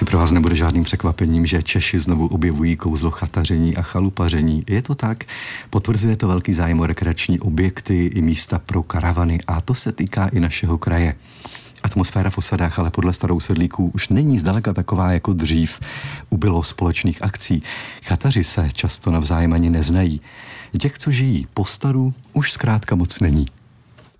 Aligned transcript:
Asi 0.00 0.04
pro 0.04 0.18
vás 0.18 0.32
nebude 0.32 0.54
žádným 0.54 0.84
překvapením, 0.84 1.46
že 1.46 1.62
Češi 1.62 1.98
znovu 1.98 2.26
objevují 2.26 2.76
kouzlo 2.76 3.10
chataření 3.10 3.76
a 3.76 3.82
chalupaření. 3.82 4.64
Je 4.68 4.82
to 4.82 4.94
tak? 4.94 5.24
Potvrzuje 5.70 6.16
to 6.16 6.28
velký 6.28 6.52
zájem 6.52 6.80
o 6.80 6.86
rekreační 6.86 7.40
objekty 7.40 8.06
i 8.06 8.22
místa 8.22 8.58
pro 8.58 8.82
karavany 8.82 9.38
a 9.46 9.60
to 9.60 9.74
se 9.74 9.92
týká 9.92 10.28
i 10.28 10.40
našeho 10.40 10.78
kraje. 10.78 11.14
Atmosféra 11.82 12.30
v 12.30 12.38
osadách 12.38 12.78
ale 12.78 12.90
podle 12.90 13.12
starou 13.12 13.40
sedlíků 13.40 13.90
už 13.94 14.08
není 14.08 14.38
zdaleka 14.38 14.72
taková 14.72 15.12
jako 15.12 15.32
dřív. 15.32 15.80
Ubylo 16.30 16.62
společných 16.62 17.22
akcí. 17.22 17.62
Chataři 18.04 18.44
se 18.44 18.68
často 18.72 19.10
navzájem 19.10 19.52
ani 19.52 19.70
neznají. 19.70 20.20
Těch, 20.78 20.98
co 20.98 21.10
žijí 21.10 21.46
po 21.54 21.64
staru, 21.64 22.14
už 22.32 22.52
zkrátka 22.52 22.96
moc 22.96 23.20
není 23.20 23.46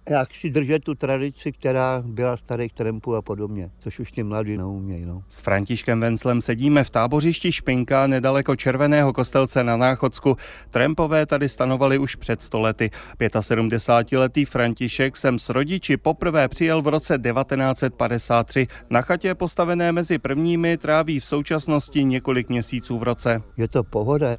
jak 0.09 0.35
si 0.35 0.51
držet 0.51 0.85
tu 0.85 0.95
tradici, 0.95 1.53
která 1.53 2.03
byla 2.07 2.37
starých 2.37 2.73
trampů 2.73 3.17
a 3.17 3.23
podobně, 3.23 3.71
což 3.79 3.99
už 3.99 4.13
ti 4.13 4.23
mladí 4.23 4.57
neumějí. 4.57 5.05
No. 5.05 5.23
S 5.29 5.41
Františkem 5.41 6.01
Venclem 6.01 6.41
sedíme 6.41 6.85
v 6.85 6.91
tábořišti 6.91 7.53
Špinka 7.53 8.07
nedaleko 8.07 8.57
Červeného 8.57 9.13
kostelce 9.13 9.65
na 9.65 9.77
Náchodsku. 9.77 10.37
Trampové 10.71 11.27
tady 11.27 11.49
stanovali 11.49 11.99
už 11.99 12.17
před 12.17 12.43
stolety. 12.43 12.91
75-letý 13.19 14.45
František 14.45 15.17
sem 15.17 15.39
s 15.39 15.49
rodiči 15.49 15.97
poprvé 15.97 16.49
přijel 16.49 16.83
v 16.83 16.89
roce 16.89 17.19
1953. 17.19 18.67
Na 18.91 19.03
chatě 19.03 19.35
postavené 19.35 19.93
mezi 19.93 20.19
prvními 20.19 20.77
tráví 20.77 21.21
v 21.21 21.25
současnosti 21.25 22.05
několik 22.05 22.49
měsíců 22.49 22.99
v 22.99 23.03
roce. 23.03 23.43
Je 23.57 23.69
to 23.69 23.85
pohoda. 23.85 24.37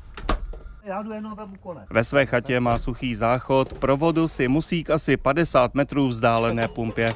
Já 0.83 1.01
jdu 1.01 1.11
jenom 1.11 1.35
Ve 1.89 2.03
své 2.03 2.25
chatě 2.25 2.59
má 2.59 2.79
suchý 2.79 3.15
záchod, 3.15 3.73
pro 3.73 3.97
vodu 3.97 4.27
si 4.27 4.47
musí 4.47 4.83
k 4.83 4.89
asi 4.89 5.17
50 5.17 5.75
metrů 5.75 6.07
vzdálené 6.07 6.67
pumpě. 6.67 7.13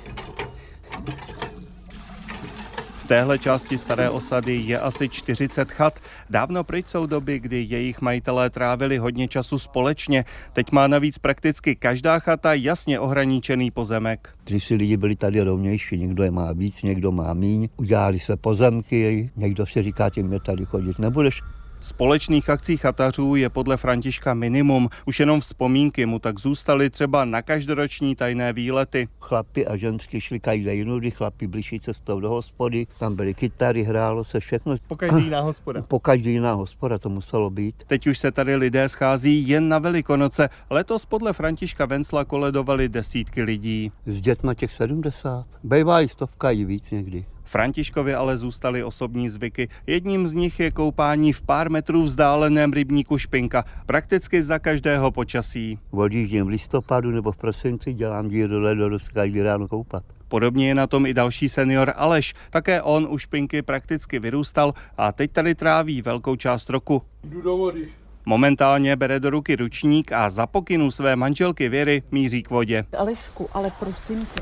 V 2.99 3.07
téhle 3.07 3.39
části 3.39 3.77
staré 3.77 4.09
osady 4.09 4.55
je 4.55 4.79
asi 4.79 5.09
40 5.09 5.71
chat. 5.71 5.99
Dávno 6.29 6.63
pryč 6.63 6.87
jsou 6.87 7.05
doby, 7.05 7.39
kdy 7.39 7.65
jejich 7.69 8.01
majitelé 8.01 8.49
trávili 8.49 8.97
hodně 8.97 9.27
času 9.27 9.59
společně. 9.59 10.25
Teď 10.53 10.71
má 10.71 10.87
navíc 10.87 11.17
prakticky 11.17 11.75
každá 11.75 12.19
chata 12.19 12.53
jasně 12.53 12.99
ohraničený 12.99 13.71
pozemek. 13.71 14.33
Tři 14.43 14.59
si 14.59 14.75
lidi 14.75 14.97
byli 14.97 15.15
tady 15.15 15.41
rovnější, 15.41 15.97
někdo 15.97 16.23
je 16.23 16.31
má 16.31 16.53
víc, 16.53 16.83
někdo 16.83 17.11
má 17.11 17.33
míň. 17.33 17.69
Udělali 17.77 18.19
se 18.19 18.37
pozemky, 18.37 19.29
někdo 19.35 19.65
si 19.65 19.83
říká, 19.83 20.09
tím 20.09 20.27
mě 20.27 20.39
tady 20.45 20.65
chodit 20.65 20.99
nebudeš. 20.99 21.41
Společných 21.85 22.49
akcí 22.49 22.77
chatařů 22.77 23.35
je 23.35 23.49
podle 23.49 23.77
Františka 23.77 24.33
minimum. 24.33 24.89
Už 25.05 25.19
jenom 25.19 25.39
vzpomínky 25.39 26.05
mu 26.05 26.19
tak 26.19 26.39
zůstaly 26.39 26.89
třeba 26.89 27.25
na 27.25 27.41
každoroční 27.41 28.15
tajné 28.15 28.53
výlety. 28.53 29.07
Chlapi 29.19 29.67
a 29.67 29.77
ženské 29.77 30.21
šli 30.21 30.39
každý 30.39 30.77
jinudy, 30.77 31.11
chlapi 31.11 31.47
blížší 31.47 31.79
cestou 31.79 32.19
do 32.19 32.29
hospody, 32.29 32.87
tam 32.99 33.15
byly 33.15 33.33
kytary, 33.33 33.83
hrálo 33.83 34.23
se 34.23 34.39
všechno. 34.39 34.75
Po 34.87 34.95
každý 34.95 35.23
jiná 35.23 35.41
hospoda. 35.41 35.81
Po 35.81 35.99
každý 35.99 36.31
jiná 36.31 36.53
hospoda 36.53 36.99
to 36.99 37.09
muselo 37.09 37.49
být. 37.49 37.83
Teď 37.87 38.07
už 38.07 38.19
se 38.19 38.31
tady 38.31 38.55
lidé 38.55 38.89
schází 38.89 39.47
jen 39.47 39.69
na 39.69 39.79
Velikonoce. 39.79 40.49
Letos 40.69 41.05
podle 41.05 41.33
Františka 41.33 41.85
Vencla 41.85 42.25
koledovali 42.25 42.89
desítky 42.89 43.41
lidí. 43.41 43.91
S 44.05 44.21
dětma 44.21 44.53
těch 44.53 44.71
70. 44.71 45.45
Bývají 45.63 46.07
stovka 46.07 46.51
i 46.51 46.65
víc 46.65 46.91
někdy. 46.91 47.25
Františkovi 47.45 48.13
ale 48.13 48.37
zůstaly 48.37 48.83
osobní 48.83 49.29
zvyky. 49.29 49.69
Jedním 49.87 50.27
z 50.27 50.33
nich 50.33 50.59
je 50.59 50.71
koupání 50.71 51.33
v 51.33 51.41
pár 51.41 51.69
metrů 51.69 52.03
vzdáleném 52.03 52.73
rybníku 52.73 53.17
Špinka, 53.17 53.63
prakticky 53.85 54.43
za 54.43 54.59
každého 54.59 55.11
počasí. 55.11 55.79
Odjíždím 55.91 56.45
v 56.45 56.49
listopadu 56.49 57.11
nebo 57.11 57.31
v 57.31 57.37
prosinci, 57.37 57.93
dělám 57.93 58.29
díru 58.29 58.49
do 58.49 58.61
ledu, 58.61 58.97
každý 59.13 59.41
ráno 59.41 59.67
koupat. 59.67 60.03
Podobně 60.27 60.67
je 60.67 60.75
na 60.75 60.87
tom 60.87 61.05
i 61.05 61.13
další 61.13 61.49
senior 61.49 61.93
Aleš. 61.95 62.33
Také 62.49 62.81
on 62.81 63.07
u 63.09 63.17
špinky 63.17 63.61
prakticky 63.61 64.19
vyrůstal 64.19 64.73
a 64.97 65.11
teď 65.11 65.31
tady 65.31 65.55
tráví 65.55 66.01
velkou 66.01 66.35
část 66.35 66.69
roku. 66.69 67.01
Jdu 67.23 67.41
do 67.41 67.57
vody. 67.57 67.87
Momentálně 68.25 68.95
bere 68.95 69.19
do 69.19 69.29
ruky 69.29 69.55
ručník 69.55 70.11
a 70.11 70.29
za 70.29 70.47
pokynu 70.47 70.91
své 70.91 71.15
manželky 71.15 71.69
Věry 71.69 72.03
míří 72.11 72.43
k 72.43 72.49
vodě. 72.49 72.85
Alešku, 72.97 73.49
ale 73.53 73.71
prosím 73.79 74.25
tě, 74.25 74.41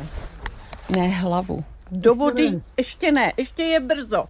ne 0.90 1.08
hlavu. 1.08 1.64
Do 1.96 2.16
vody 2.16 2.62
ještě 2.78 3.12
ne, 3.12 3.34
ještě 3.38 3.64
je 3.64 3.80
brzo. 3.80 4.26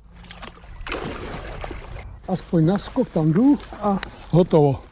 Aspoň 2.27 2.65
na 2.65 2.77
skok 2.77 3.09
tam 3.09 3.31
jdu 3.31 3.57
a 3.81 3.99
hotovo. 4.29 4.83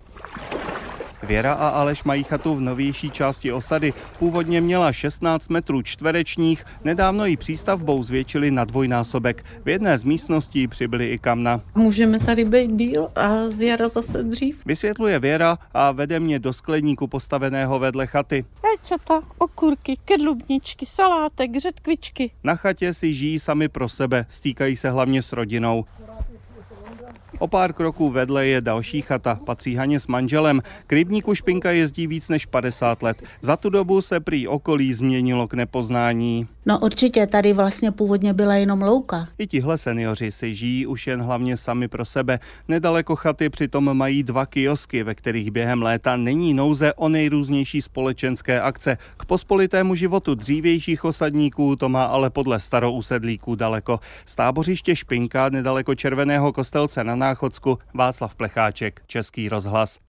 Věra 1.24 1.54
a 1.54 1.70
Aleš 1.70 2.04
mají 2.04 2.24
chatu 2.24 2.56
v 2.56 2.62
novější 2.62 3.12
části 3.12 3.52
osady. 3.52 3.94
Původně 4.20 4.62
měla 4.62 4.94
16 4.94 5.50
metrů 5.50 5.82
čtverečních, 5.82 6.66
nedávno 6.84 7.26
ji 7.26 7.38
přístavbou 7.38 8.04
zvětšili 8.04 8.52
na 8.52 8.66
dvojnásobek. 8.66 9.46
V 9.66 9.70
jedné 9.70 9.98
z 9.98 10.04
místností 10.04 10.68
přibyli 10.68 11.10
i 11.10 11.20
kamna. 11.20 11.62
Můžeme 11.76 12.20
tady 12.20 12.46
být 12.46 12.72
díl 12.72 13.08
a 13.16 13.50
z 13.50 13.62
jara 13.62 13.88
zase 13.88 14.24
dřív. 14.24 14.66
Vysvětluje 14.66 15.20
Věra 15.20 15.58
a 15.74 15.92
vede 15.92 16.20
mě 16.20 16.40
do 16.40 16.54
skleníku 16.54 17.08
postaveného 17.08 17.80
vedle 17.80 18.08
chaty. 18.08 18.46
Rajčata, 18.64 19.22
okurky, 19.38 19.98
kedlubničky, 20.06 20.86
salátek, 20.86 21.58
řetkvičky. 21.58 22.32
Na 22.44 22.56
chatě 22.56 22.94
si 22.94 23.14
žijí 23.14 23.40
sami 23.40 23.70
pro 23.70 23.90
sebe, 23.90 24.26
stýkají 24.30 24.76
se 24.76 24.90
hlavně 24.90 25.22
s 25.22 25.34
rodinou. 25.34 25.86
O 27.42 27.48
pár 27.48 27.74
kroků 27.74 28.10
vedle 28.10 28.48
je 28.48 28.62
další 28.62 29.02
chata, 29.02 29.40
patří 29.46 29.76
Haně 29.76 30.00
s 30.00 30.08
manželem. 30.08 30.62
K 30.88 30.94
rybníku 30.94 31.36
Špinka 31.36 31.72
jezdí 31.72 32.08
víc 32.08 32.30
než 32.30 32.46
50 32.46 33.04
let. 33.04 33.24
Za 33.42 33.58
tu 33.58 33.70
dobu 33.70 34.02
se 34.02 34.20
prý 34.20 34.48
okolí 34.48 34.94
změnilo 34.94 35.48
k 35.48 35.54
nepoznání. 35.54 36.48
No 36.66 36.80
určitě, 36.80 37.28
tady 37.28 37.54
vlastně 37.54 37.92
původně 37.92 38.34
byla 38.34 38.56
jenom 38.56 38.82
louka. 38.82 39.28
I 39.38 39.48
tihle 39.48 39.78
seniori 39.78 40.32
si 40.32 40.54
žijí 40.54 40.88
už 40.88 41.08
jen 41.08 41.22
hlavně 41.22 41.58
sami 41.58 41.88
pro 41.88 42.06
sebe. 42.06 42.40
Nedaleko 42.68 43.16
chaty 43.16 43.50
přitom 43.50 43.98
mají 43.98 44.24
dva 44.24 44.46
kiosky, 44.46 45.04
ve 45.04 45.16
kterých 45.16 45.52
během 45.52 45.82
léta 45.82 46.16
není 46.16 46.54
nouze 46.54 46.94
o 46.94 47.10
nejrůznější 47.10 47.82
společenské 47.82 48.62
akce. 48.62 48.98
K 49.18 49.26
pospolitému 49.26 49.96
životu 49.96 50.36
dřívějších 50.36 51.06
osadníků 51.06 51.76
to 51.76 51.90
má 51.90 52.04
ale 52.04 52.30
podle 52.30 52.60
starousedlíků 52.60 53.56
daleko. 53.56 54.00
Stábořiště 54.26 54.96
Špinka 54.96 55.50
nedaleko 55.50 55.96
Červeného 55.96 56.54
kostelce 56.54 57.04
na 57.04 57.16
Náchodsku 57.32 57.80
Václav 57.94 58.36
Plecháček, 58.36 59.02
Český 59.08 59.50
rozhlas. 59.50 60.00